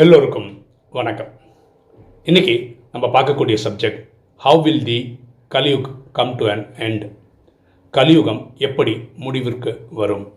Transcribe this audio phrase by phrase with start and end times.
[0.00, 1.32] எல்லோருக்கும் வணக்கம்.
[2.24, 5.18] இன்னைக்கு நம்ம பார்க்கக்கூடிய subject how will the
[5.48, 7.12] Kaliyug come to an end
[7.90, 10.32] Kaliyugam எப்படி முடிவிற்கு வரும்?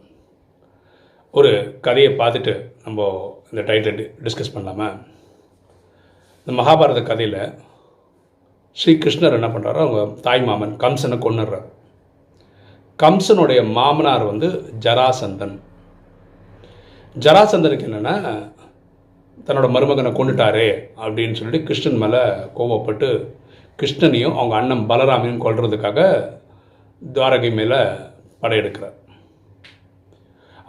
[1.31, 3.07] ஒரு கதையை பார்த்துட்டு நம்ம
[3.51, 4.89] இந்த டைட்டில் டிஸ்கஸ் பண்ணலாமா?
[6.45, 7.53] இந்த மகாபாரத கதையில்
[8.71, 11.65] ஸ்ரீ கிருஷ்ணர் என்ன பண்ணுறாரு அவங்க தாய் மாமன் கம்சனை கொன்னுடுறார்.
[13.03, 15.59] கம்சனுடைய மாமனார் வந்து ஜராசந்தன்.
[17.19, 18.53] ஜராசந்தனுக்கு என்னென்னா
[19.37, 20.67] தன்னோட மருமகனை கொண்டுட்டாரே
[21.03, 22.21] அப்படின்னு சொல்லிட்டு கிருஷ்ணன் மேலே
[22.57, 23.07] கோவப்பட்டு
[23.79, 25.99] கிருஷ்ணனையும் அவங்க அண்ணன் பலராமையும் கொள்றதுக்காக
[27.01, 27.79] துவாரகை மேலே
[28.43, 28.95] படையெடுக்கிறார்.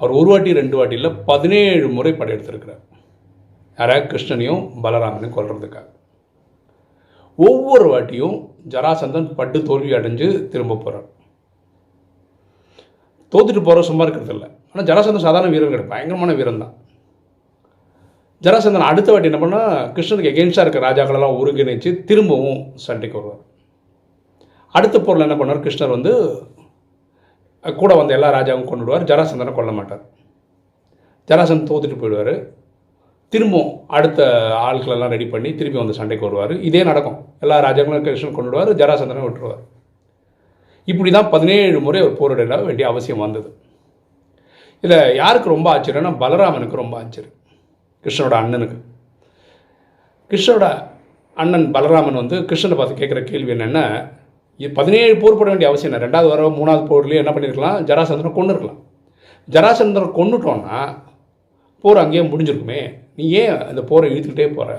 [0.01, 2.83] அவர் ஒரு வாட்டி ரெண்டு வாட்டியில் பதினேழு முறை படையெடுத்திருக்கிறார்.
[3.79, 5.87] யாராக கிருஷ்ணனையும் பலராமனையும் கொள்றதுக்காக
[7.39, 8.37] ஒவ்வொரு வாட்டியும்
[8.73, 11.09] ஜராசந்தன் பட்டு தோல்வி அடைஞ்சு திரும்ப போகிறார்
[13.33, 16.75] தோத்துட்டு போகிற சும்மா இருக்கிறதில்ல ஆனால் ஜராசந்தன் சாதாரண வீரன் கிடையாது பயங்கரமான வீரன் தான்
[18.45, 23.43] ஜராசந்தன் அடுத்த வாட்டி என்ன பண்ணால் கிருஷ்ணனுக்கு எகெயின்ஸ்டாக இருக்க ராஜாக்களெல்லாம் ஒருங்கிணைச்சு திரும்பவும் சண்டைக்கு வருவார்.
[24.77, 26.13] அடுத்த போரில் என்ன பண்ணார் கிருஷ்ணர் வந்து
[27.81, 30.03] கூட வந்த எல்லா ராஜாவும் கொண்டுடுவார் ஜராசந்தனை கொல்ல மாட்டார்.
[31.29, 32.35] ஜராசந்தன் தோத்துட்டு போயிடுவார்.
[33.33, 34.27] திரும்பவும் அடுத்த
[34.67, 36.55] ஆட்களெல்லாம் ரெடி பண்ணி திரும்பி வந்து சண்டைக்கு வருவார்.
[36.69, 37.19] இதே நடக்கும்.
[37.45, 39.65] எல்லா ராஜாக்களும் கிருஷ்ணன் கொண்டுடுவார் ஜராசந்தனை விட்டுருவார்.
[40.85, 43.49] இப்படி தான் பதினேழு முறை ஒரு போரிட வேண்டிய அவசியம் வந்தது.
[44.85, 47.35] இதில் யாருக்கு ரொம்ப ஆச்சரியம்னா பலராமனுக்கு ரொம்ப ஆச்சரியம்.
[48.07, 48.77] கிருஷ்ணனோட அண்ணனுக்கு.
[50.31, 50.67] கிருஷ்ணனோட
[51.37, 53.85] அண்ணன் பலராமன் வந்து கிருஷ்ணனை பார்த்து கேட்குற கேள்வி என்னென்னா
[54.77, 56.05] பதினேழு போர் போட வேண்டிய அவசியம் என்ன?
[56.05, 58.79] ரெண்டாவது வர மூணாவது போர்லேயே என்ன பண்ணியிருக்கலாம் ஜராசந்திரன் கொண்டு இருக்கலாம்
[59.55, 60.79] ஜராசந்திரனை கொண்டுட்டோன்னா
[61.85, 62.81] போர் அங்கேயே முடிஞ்சிருக்குமே.
[63.17, 64.79] நீ ஏன் அந்த போரை இழுத்துக்கிட்டே போகிற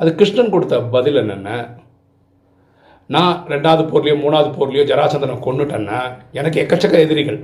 [0.00, 1.50] அது கிருஷ்ணன் கொடுத்த பதில் என்னென்ன
[3.14, 5.98] நான் ரெண்டாவது போர்லேயோ மூணாவது போர்லேயோ ஜராசந்தனை கொண்டுட்டேன்னா
[6.38, 7.40] எனக்கு எக்கச்சக்க எதிரிகள்.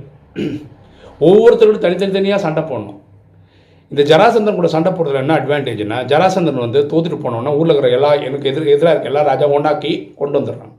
[1.27, 3.01] ஒவ்வொருத்தரோட தனித்தனித்தனியாக சண்டை போடணும்.
[3.91, 8.49] இந்த ஜராசந்தன் கூட சண்டை போடுறதுல என்ன அட்வான்டேஜ்னா ஜராசந்தன் வந்து தோத்துட்டு போனோன்னா ஊரில் இருக்கிற எல்லா எனக்கு
[8.51, 10.73] எதிர் எதிராக இருக்க எல்லா ராஜா ஒன்றாக்கி கொண்டு வந்துடுறான்.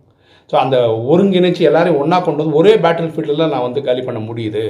[0.50, 0.76] ஸோ அந்த
[1.12, 4.64] ஒருங்கிணைச்சு எல்லாரையும் ஒன்றா கொண்டு வந்து ஒரே பேட்டில் ஃபீல்டில் நான் வந்து காலி பண்ண முடியுது.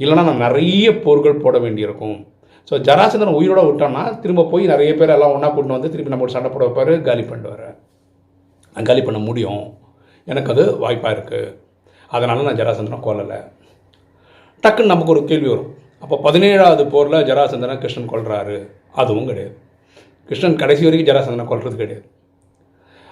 [0.00, 2.18] இல்லைனா நான் நிறைய போர்கள் போட வேண்டியிருக்கும்.
[2.68, 6.50] ஸோ ஜராசந்தன் உயிரோட விட்டோன்னா திரும்ப போய் நிறைய பேர் எல்லாம் ஒன்றா கொண்டு வந்து திருப்பி நம்ம சண்டை
[6.54, 7.70] போட வைப்பார் காலி பண்ணிட்டு
[8.76, 9.62] நான் காலி பண்ண முடியும்.
[10.28, 11.50] எனக்கு அது வாய்ப்பாக இருக்குது
[12.16, 13.38] அதனால் நான் ஜராசந்தனை கொல்லலை.
[14.64, 15.70] டக்குன்னு நமக்கு ஒரு கேள்வி வரும்.
[16.02, 18.56] அப்போ பதினேழாவது போரில் ஜராசந்தனை கிருஷ்ணன் கொள்கிறாரு
[19.02, 19.52] அதுவும் கிடையாது.
[20.28, 22.04] கிருஷ்ணன் கடைசி வரைக்கும் ஜராசந்தனை கொள்வது கிடையாது.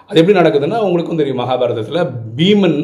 [0.08, 2.00] அது எப்படி நடக்குதுன்னா உங்களுக்கும் தெரியும் மகாபாரதத்தில்
[2.38, 2.80] பீமன்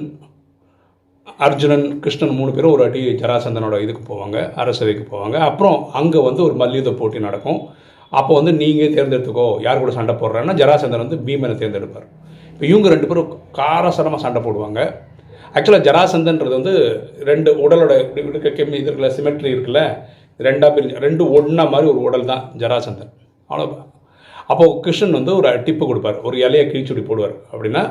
[1.47, 5.37] அர்ஜுனன் கிருஷ்ணன் மூணு பேரும் ஒரு அடி ஜராசந்தனோட இதுக்கு போவாங்க அரசவைக்கு போவாங்க.
[5.49, 7.59] அப்புறம் அங்கே வந்து ஒரு மல்யுத்த போட்டி நடக்கும்.
[8.19, 12.07] அப்போ வந்து நீங்கள் தேர்ந்தெடுத்துக்கோ யார் கூட சண்டை போடுறேன்னா ஜராசந்தன் வந்து பீமனை தேர்ந்தெடுப்பார்.
[12.53, 14.81] இப்போ இவங்க ரெண்டு பேரும் காரசரமாக சண்டை போடுவாங்க.
[15.57, 16.75] ஆக்சுவலாக ஜராசந்தன்றது வந்து
[17.31, 17.93] ரெண்டு உடலோட
[18.31, 19.83] இருக்க கெமி இது இருக்குல்ல சிமெட்ரி இருக்குல்ல
[20.41, 23.13] ரெண்டாக பிரிஞ்சு ரெண்டு ஒன்றா மாதிரி ஒரு உடல் தான் ஜராசந்தன்.
[23.51, 23.67] அவ்வளோ
[24.51, 26.19] அப்போது கிருஷ்ணன் வந்து ஒரு டிப்பு கொடுப்பார்.
[26.27, 27.37] ஒரு இலையை கிழிச்சு இப்படி போடுவார்.
[27.53, 27.83] அப்படின்னா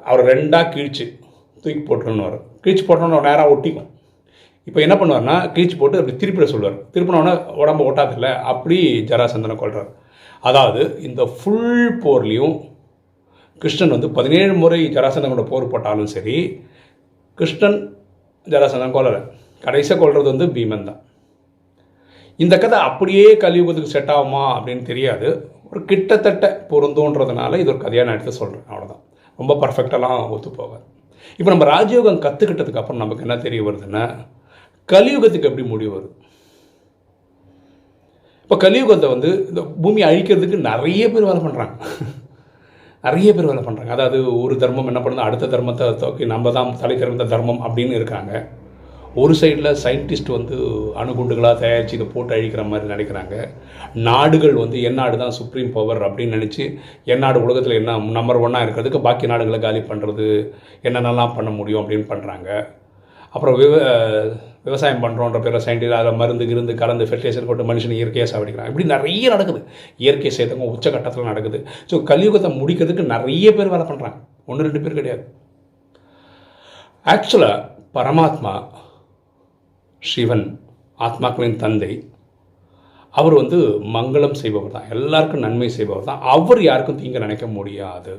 [0.00, 1.06] அவர் ரெண்டாக கிழிச்சு
[1.62, 2.26] தூக்கி போட்டுருன்னு
[2.64, 3.88] கிழிச்சு போட்டோன்னு நேராக ஒட்டிக்கும்.
[4.66, 6.78] இப்போ என்ன பண்ணுவார்னா கிழிச்சு போட்டு அப்படி திருப்பிட சொல்லுவார்.
[6.94, 8.78] திருப்பினோடனே உடம்பு ஒட்டாதில்ல அப்படி
[9.10, 9.90] ஜராசந்தனை கொள்கிறார்
[10.44, 12.56] அதாவது இந்த ஃபுல் போர்லேயும்
[13.62, 16.36] கிருஷ்ணன் வந்து பதினேழு முறை ஜராசந்தனோட போர் போட்டாலும் சரி
[17.38, 17.78] கிருஷ்ணன்
[18.46, 19.20] ஜராசந்தன் கொல்லலை
[19.66, 21.00] கடைசியாக கொள்வது வந்து பீமன் தான்.
[22.44, 25.28] இந்த கதை அப்படியே கலியுகத்துக்கு செட் ஆகுமா அப்படின்னு தெரியாது.
[25.70, 29.02] ஒரு கிட்டத்தட்ட பொருந்தோன்றதுனால இது ஒரு கதையாக நான் எடுத்து சொல்கிறேன் அவ்வளோதான்
[29.40, 30.84] ரொம்ப பர்ஃபெக்டெல்லாம் ஒத்து போகாது.
[31.38, 34.04] இப்போ நம்ம ராஜயோகம் கற்றுக்கிட்டதுக்கு அப்புறம் நமக்கு என்ன தெரிய வருதுன்னா
[34.92, 36.14] கலியுகத்துக்கு எப்படி முடிவு வருது?
[38.44, 41.74] இப்போ கலியுகத்தை வந்து இந்த பூமியை அழிக்கிறதுக்கு நிறைய பேர் வேலை பண்ணுறாங்க
[43.04, 45.26] நிறைய பேர் வேலை பண்ணுறாங்க அதாவது ஒரு தர்மம் என்ன பண்ணுது?
[45.26, 48.32] அடுத்த தர்மத்தை தோக்கி நம்ம தான் தலை திறந்த தர்மம் அப்படின்னு இருக்காங்க.
[49.14, 50.56] ஒரு சைடில் சயின்டிஸ்ட் வந்து
[51.00, 53.34] அணுகுண்டுகளாக தயாரித்து இதை போட்டு அழிக்கிற மாதிரி நினைக்கிறாங்க.
[54.08, 56.64] நாடுகள் வந்து என்னாடு தான் சுப்ரீம் பவர் அப்படின்னு நினச்சி
[57.14, 60.26] என்னாடு உலகத்தில் என்ன நம்பர் ஒன்னாக இருக்கிறதுக்கு பாக்கி நாடுகளை காலி பண்ணுறது
[60.88, 62.50] என்னென்னலாம் பண்ண முடியும் அப்படின்னு பண்ணுறாங்க
[63.34, 63.74] அப்புறம் விவ
[64.68, 69.24] விவசாயம் பண்ணுறோன்ற பேர் சயின்டிஸ்ட் அதில் மருந்து கிருந்து கலந்து ஃபெர்டிலைசர் போட்டு மனுஷன் இயற்கையாக சாப்பிடிக்கிறாங்க இப்படி நிறைய
[69.34, 69.60] நடக்குது.
[70.04, 71.60] இயற்கை சேதங்க உச்சகட்டத்தில் நடக்குது.
[71.90, 74.18] ஸோ கலியுகத்தை முடிக்கிறதுக்கு நிறைய பேர் வேலை பண்ணுறாங்க
[74.50, 75.24] ஒன்று ரெண்டு பேர் கிடையாது.
[77.14, 77.64] ஆக்சுவலாக
[77.96, 78.54] பரமாத்மா
[80.02, 80.46] சிவன்
[81.06, 81.92] ஆத்மாக்களின் தந்தை
[83.18, 83.58] அவர் வந்து
[83.94, 84.88] மங்களம் செய்பவர் தான்.
[84.94, 86.20] எல்லாருக்கும் நன்மை செய்பவர் தான்.
[86.34, 88.12] அவர் யாருக்கும் தீங்க நினைக்க முடியாது.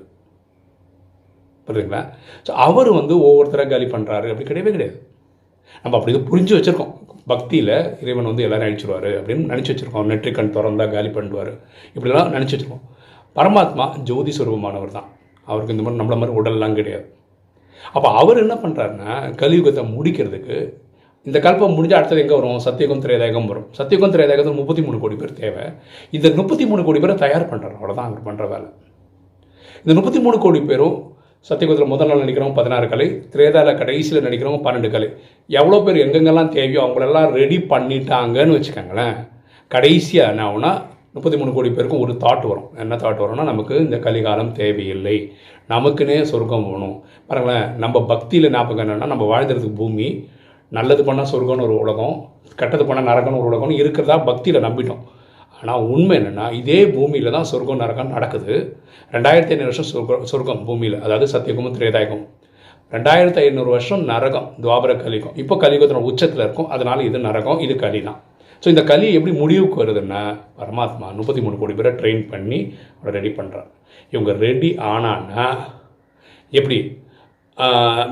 [1.67, 2.01] புரியுதுங்களா?
[2.45, 4.97] ஸோ அவர் வந்து ஒவ்வொருத்தராக காலி பண்ணுறாரு அப்படி கிடையவே கிடையாது.
[5.83, 6.93] நம்ம அப்படி இது புரிஞ்சு வச்சுருக்கோம்.
[7.31, 10.07] பக்தியில் இறைவன் வந்து எல்லோரும் அழிச்சிருவார் அப்படின்னு நினச்சி வச்சுருக்கோம்.
[10.11, 11.53] நெற்றிக்கண் திறந்தால் காலி பண்ணுவார்.
[11.95, 12.83] இப்படிலாம் நினச்சி வச்சுருக்கோம்.
[13.35, 15.09] பரமாத்மா ஜோதி சுரூபமானவர் தான்.
[15.45, 17.13] அவருக்கு இந்த மாதிரி நம்மள மாதிரி உடல்லாம் கிடையாது.
[17.93, 20.73] அப்போ அவர் என்ன பண்ணுறாருன்னா கலியுகத்தை முடிக்கிறதுக்கு
[21.25, 22.59] இந்த கல்பம் முடிஞ்ச அடுத்தது எங்கே வரும்?
[22.59, 23.65] சத்தியகம் திரையதாயகம் வரும்.
[23.71, 25.63] சத்தியகம் திரையதாயகத்தில் முப்பத்தி மூணு கோடி பேர் தேவை.
[26.11, 28.67] இந்த முப்பத்தி மூணு கோடி பேரை தயார் பண்ணுறாரு அவ்வளோதான் அவர் பண்ணுற வேலை.
[29.83, 31.08] இந்த முப்பத்தி மூணு கோடி பேரும்
[31.47, 35.07] சத்தியகுதத்தில் முதல் நாள் நடிக்கிறவங்க பதினாறு கலை திரேதால கடைசியில் நடிக்கிறவங்க பன்னெண்டு கலை.
[35.59, 39.15] எவ்வளோ பேர் எங்கெங்கெல்லாம் தேவையோ அவங்களெல்லாம் ரெடி பண்ணிட்டாங்கன்னு வச்சுக்கோங்களேன்.
[39.73, 40.71] கடைசியாக என்ன ஆகுனா
[41.15, 42.67] முப்பத்தி மூணு கோடி பேருக்கும் ஒரு தாட் வரும்.
[42.83, 45.15] என்ன தாட் வரும்னா நமக்கு இந்த கலிகாலம் தேவையில்லை.
[45.73, 46.97] நமக்குன்னே சொர்க்கம் வேணும்.
[47.29, 50.09] பாருங்களேன் நம்ம பக்தியில் ஞாபகம் என்னென்னா நம்ம வாழ்ந்துறதுக்கு பூமி
[50.77, 52.15] நல்லது பண்ணால் சொர்க்கம்னு ஒரு உலகம்
[52.61, 55.01] கெட்டது பண்ணால் நரகம்னு ஒரு உலகம்னு இருக்கிறதா பக்தியில் நம்பிட்டோம்.
[55.61, 58.55] ஆனால் உண்மை என்னென்னா இதே பூமியில் தான் சொர்க்கம் நரகம் நடக்குது.
[59.15, 62.23] ரெண்டாயிரத்தி ஐநூறு வருஷம் சொர்க்கம் சொர்க்கம் பூமியில் அதாவது சத்தியகுமும் திரேதாயகம்
[62.95, 67.99] ரெண்டாயிரத்தி ஐநூறு வருஷம் நரகம் துவாபர கலிகம் இப்போ கலிகத்தின உச்சத்தில் இருக்கும் அதனால் இது நரகம் இது களி
[68.07, 68.19] தான்.
[68.63, 70.21] ஸோ இந்த களி எப்படி முடிவுக்கு வருதுன்னா
[70.59, 72.59] பரமாத்மா முப்பத்தி மூணு கோடி பேரை ட்ரெயின் பண்ணி
[72.99, 73.69] அவரை ரெடி பண்ணுறாரு
[74.13, 75.45] இவங்க ரெடி ஆனான்னா
[76.53, 76.79] எப்படி?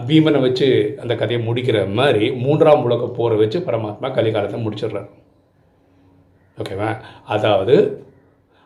[0.08, 0.68] பீமனை வச்சு
[1.02, 5.10] அந்த கதையை முடிக்கிற மாதிரி மூன்றாம் உலக போரை வச்சு பரமாத்மா கலிகாலத்தை முடிச்சிடுறாரு.
[6.62, 6.90] ஓகேவா
[7.26, 7.76] அதாவது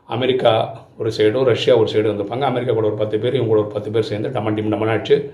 [0.05, 0.51] அமெரிக்கா
[0.97, 3.91] ஒரு சைடும் ரஷ்யா ஒரு சைடும் இருந்திருப்பாங்க அமெரிக்கா கூட ஒரு பத்து பேர் இவங்க கூட ஒரு பத்து
[3.91, 5.29] பேர் சேர்ந்து டமன் டிம் டமனாச்சு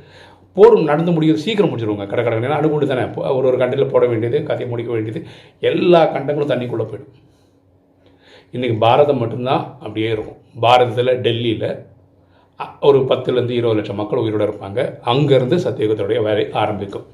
[0.54, 2.06] போர் நடந்து முடியுது சீக்கிரம் முடிச்சிருவாங்க.
[2.12, 3.02] கடை கடை அணுகுண்டு தானே.
[3.02, 5.20] இப்போ ஒரு ஒரு கண்டையில் போட வேண்டியது கதையை முடிக்க வேண்டியது
[5.60, 7.14] எல்லா கண்டங்களும் தண்ணிக்குள்ளே போயிடும்.
[8.54, 10.40] இன்றைக்கி பாரதம் மட்டும்தான் அப்படியே இருக்கும்.
[10.62, 11.70] பாரதத்தில் டெல்லியில்
[12.80, 14.80] ஒரு பத்துலேருந்து இருபது லட்சம் மக்கள் உயிரோட இருப்பாங்க.
[15.14, 17.08] அங்கேருந்து சத்தியுகத்துடைய வேலை ஆரம்பிக்கும்.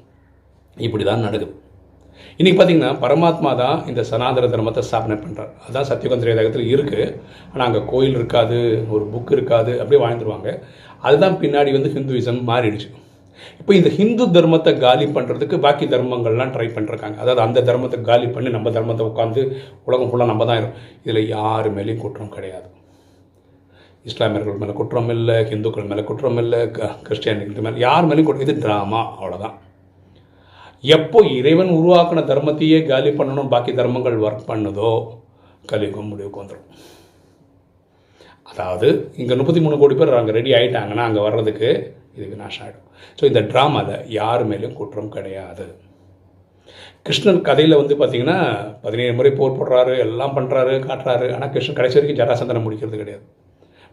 [0.76, 1.54] இப்படி தான் நடக்குது.
[2.38, 7.06] இன்றைக்கி பார்த்தீங்கன்னா பரமாத்மா தான் இந்த சனாதன தர்மத்தை ஸ்தாபனை பண்ணுறார் அதுதான் சத்தியுகம் திரேதாகத்தில் இருக்குது
[7.52, 8.58] ஆனால் அங்கே கோயில் இருக்காது
[8.94, 10.50] ஒரு புக் இருக்காது அப்படியே வாழ்ந்துருவாங்க.
[11.06, 12.90] அதுதான் பின்னாடி வந்து ஹிந்துவிசம் மாறிடுச்சு.
[13.60, 18.50] இப்போ இந்த ஹிந்து தர்மத்தை காலி பண்ணுறதுக்கு பாக்கி தர்மங்கள்லாம் ட்ரை பண்ணிருக்காங்க அதாவது அந்த தர்மத்தை காலி பண்ணி
[18.56, 19.42] நம்ம தர்மத்தை உட்காந்து
[19.88, 22.68] உலகம் ஃபுல்லாக நம்ம தான் இருக்கும் இதில் யார் மேலேயும் குற்றம் கிடையாது.
[24.10, 26.60] இஸ்லாமியர்கள் மேலே குற்றம் இல்லை ஹிந்துக்கள் மேலே குற்றம் இல்லை
[27.06, 29.54] கிறிஸ்டியானிகள் மேலே யார் மேலேயும் குற்றம் இது ட்ராமா அவ்வளோதான்
[30.84, 34.90] எப்போ இறைவன் உருவாக்கின தர்மத்தையே காலி பண்ணணும் பாக்கி தர்மங்கள் ஒர்க் பண்ணுதோ
[35.70, 36.70] கலியுகம் முடிவுக்கு வந்துடும்
[38.50, 38.88] அதாவது
[39.20, 41.68] இங்கே முப்பத்தி மூணு கோடி பேர் அங்கே ரெடி ஆகிட்டாங்கன்னா அங்கே வர்றதுக்கு
[42.16, 42.88] இது நாஷம் ஆகிடும்
[43.18, 45.66] ஸோ இந்த ட்ராமாவில் யார் மேலேயும் குற்றம் கிடையாது.
[47.06, 48.38] கிருஷ்ணன் கதையில் வந்து பார்த்தீங்கன்னா
[48.84, 51.26] பதினேழு முறை போர் போடுறாரு எல்லாம் பண்ணுறாரு காட்டுறாரு.
[51.36, 53.24] ஆனால் கிருஷ்ணன் கடைசி வரைக்கும் ஜராசந்தனை முடிக்கிறது கிடையாது.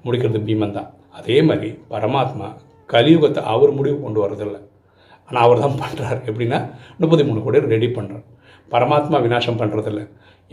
[0.06, 0.90] முடிக்கிறது பீமன் தான்.
[1.20, 2.50] அதே மாதிரி பரமாத்மா
[2.90, 4.62] கலியுகத்தை அவர் முடிவு கொண்டு வரதில்லை.
[5.32, 6.60] ஆனால் அவர் தான் பண்ணுறாரு எப்படின்னா
[7.02, 8.26] முப்பத்தி மூணு கோடி ரெடி பண்ணுறார்
[8.74, 10.02] பரமாத்மா விநாசம் பண்ணுறதில்ல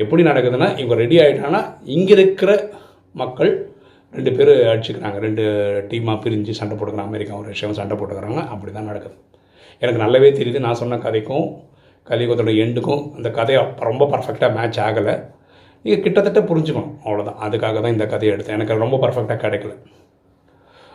[0.03, 1.61] எப்படி நடக்குதுன்னா இவங்க ரெடி ஆகிட்டான்னா
[1.97, 2.51] இங்கே இருக்கிற
[3.21, 3.51] மக்கள்
[4.17, 5.19] ரெண்டு பேர் அடிச்சுக்கிறாங்க.
[5.25, 5.45] ரெண்டு
[5.89, 8.41] டீமாக பிரிஞ்சு சண்டை போட்டுக்கிறாங்க அமெரிக்காவும் ரஷ்யாவும் சண்டை போட்டுக்கிறாங்க.
[8.53, 9.17] அப்படி தான் நடக்குது.
[9.83, 11.47] எனக்கு நல்லாவே தெரியுது நான் சொன்ன கதைக்கும்
[12.11, 15.15] கலியுகத்தோட எண்டுக்கும் அந்த கதையை ரொம்ப பர்ஃபெக்டாக மேட்ச் ஆகலை.
[15.85, 16.95] நீங்கள் கிட்டத்தட்ட புரிஞ்சுக்கணும்.
[17.07, 18.57] அவ்வளோதான் அதுக்காக தான் இந்த கதையை எடுத்தேன்.
[18.59, 19.75] எனக்கு ரொம்ப பர்ஃபெக்டாக கிடைக்கல.